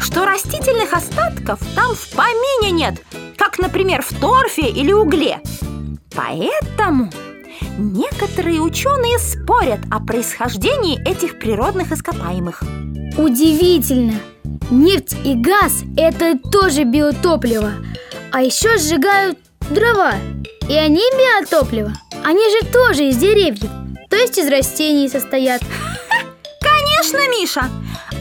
что 0.00 0.24
растительных 0.24 0.92
остатков 0.92 1.61
там 1.74 1.94
в 1.94 2.09
помине 2.11 2.70
нет, 2.70 3.03
как, 3.37 3.59
например, 3.59 4.03
в 4.03 4.18
торфе 4.18 4.68
или 4.68 4.92
угле. 4.92 5.40
Поэтому 6.14 7.11
некоторые 7.81 8.61
ученые 8.61 9.19
спорят 9.19 9.81
о 9.90 10.01
происхождении 10.01 11.01
этих 11.09 11.38
природных 11.38 11.93
ископаемых. 11.93 12.62
Удивительно! 13.16 14.14
Нефть 14.71 15.16
и 15.25 15.35
газ– 15.35 15.83
это 15.97 16.38
тоже 16.38 16.85
биотопливо. 16.85 17.73
А 18.33 18.43
еще 18.43 18.79
сжигают 18.79 19.38
дрова. 19.71 20.14
И 20.69 20.75
они 20.75 21.03
биотопливо. 21.19 21.93
Они 22.25 22.43
же 22.51 22.66
тоже 22.66 23.09
из 23.09 23.16
деревьев, 23.16 23.69
то 24.09 24.16
есть 24.16 24.38
из 24.38 24.49
растений 24.49 25.09
состоят. 25.09 25.62
Конечно, 26.61 27.29
Миша! 27.31 27.69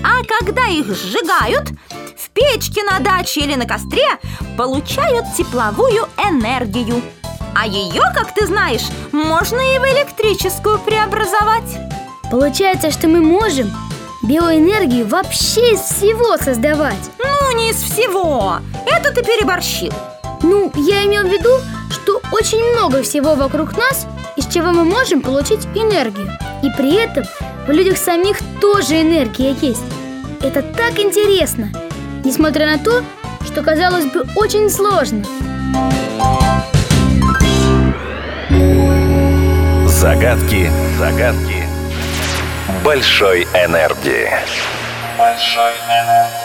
А 0.04 0.24
когда 0.24 0.68
их 0.68 0.86
сжигают, 0.88 1.70
в 2.18 2.30
печке 2.32 2.84
на 2.84 3.00
даче 3.00 3.42
или 3.42 3.56
на 3.56 3.66
костре 3.68 4.08
получают 4.58 5.26
тепловую 5.38 6.08
энергию. 6.18 7.02
А 7.56 7.68
ее, 7.68 8.04
как 8.16 8.34
ты 8.34 8.48
знаешь, 8.48 8.88
можно 9.12 9.58
и 9.58 9.80
в 9.80 9.84
электрическую 9.84 10.80
преобразовать. 10.80 11.78
Получается, 12.32 12.92
что 12.92 13.08
мы 13.08 13.22
можем 13.22 13.72
биоэнергию 14.24 15.08
вообще 15.08 15.74
из 15.74 15.80
всего 15.82 16.38
создавать. 16.38 17.12
Ну, 17.18 17.58
не 17.58 17.72
из 17.72 17.78
всего. 17.78 18.58
Это 18.86 19.12
ты 19.12 19.24
переборщил. 19.24 19.94
Ну, 20.44 20.72
я 20.76 21.06
имел 21.06 21.24
в 21.24 21.32
виду, 21.32 21.50
что 21.92 22.22
очень 22.32 22.64
много 22.74 23.02
всего 23.02 23.36
вокруг 23.36 23.76
нас, 23.76 24.08
из 24.36 24.46
чего 24.48 24.72
мы 24.72 24.84
можем 24.84 25.22
получить 25.22 25.66
энергию. 25.76 26.30
И 26.64 26.70
при 26.78 26.96
этом 26.96 27.24
в 27.68 27.72
людях 27.72 27.98
самих 27.98 28.38
тоже 28.62 29.02
энергия 29.02 29.56
есть. 29.62 29.84
Это 30.42 30.62
так 30.62 31.00
интересно, 31.00 31.70
несмотря 32.24 32.66
на 32.66 32.78
то, 32.78 33.04
что 33.46 33.62
казалось 33.62 34.06
бы 34.06 34.26
очень 34.36 34.70
сложно. 34.70 35.26
Загадки, 40.00 40.72
загадки 40.98 41.66
большой 42.86 43.44
энергии. 43.54 44.30
большой 45.18 45.74
энергии. 45.90 46.39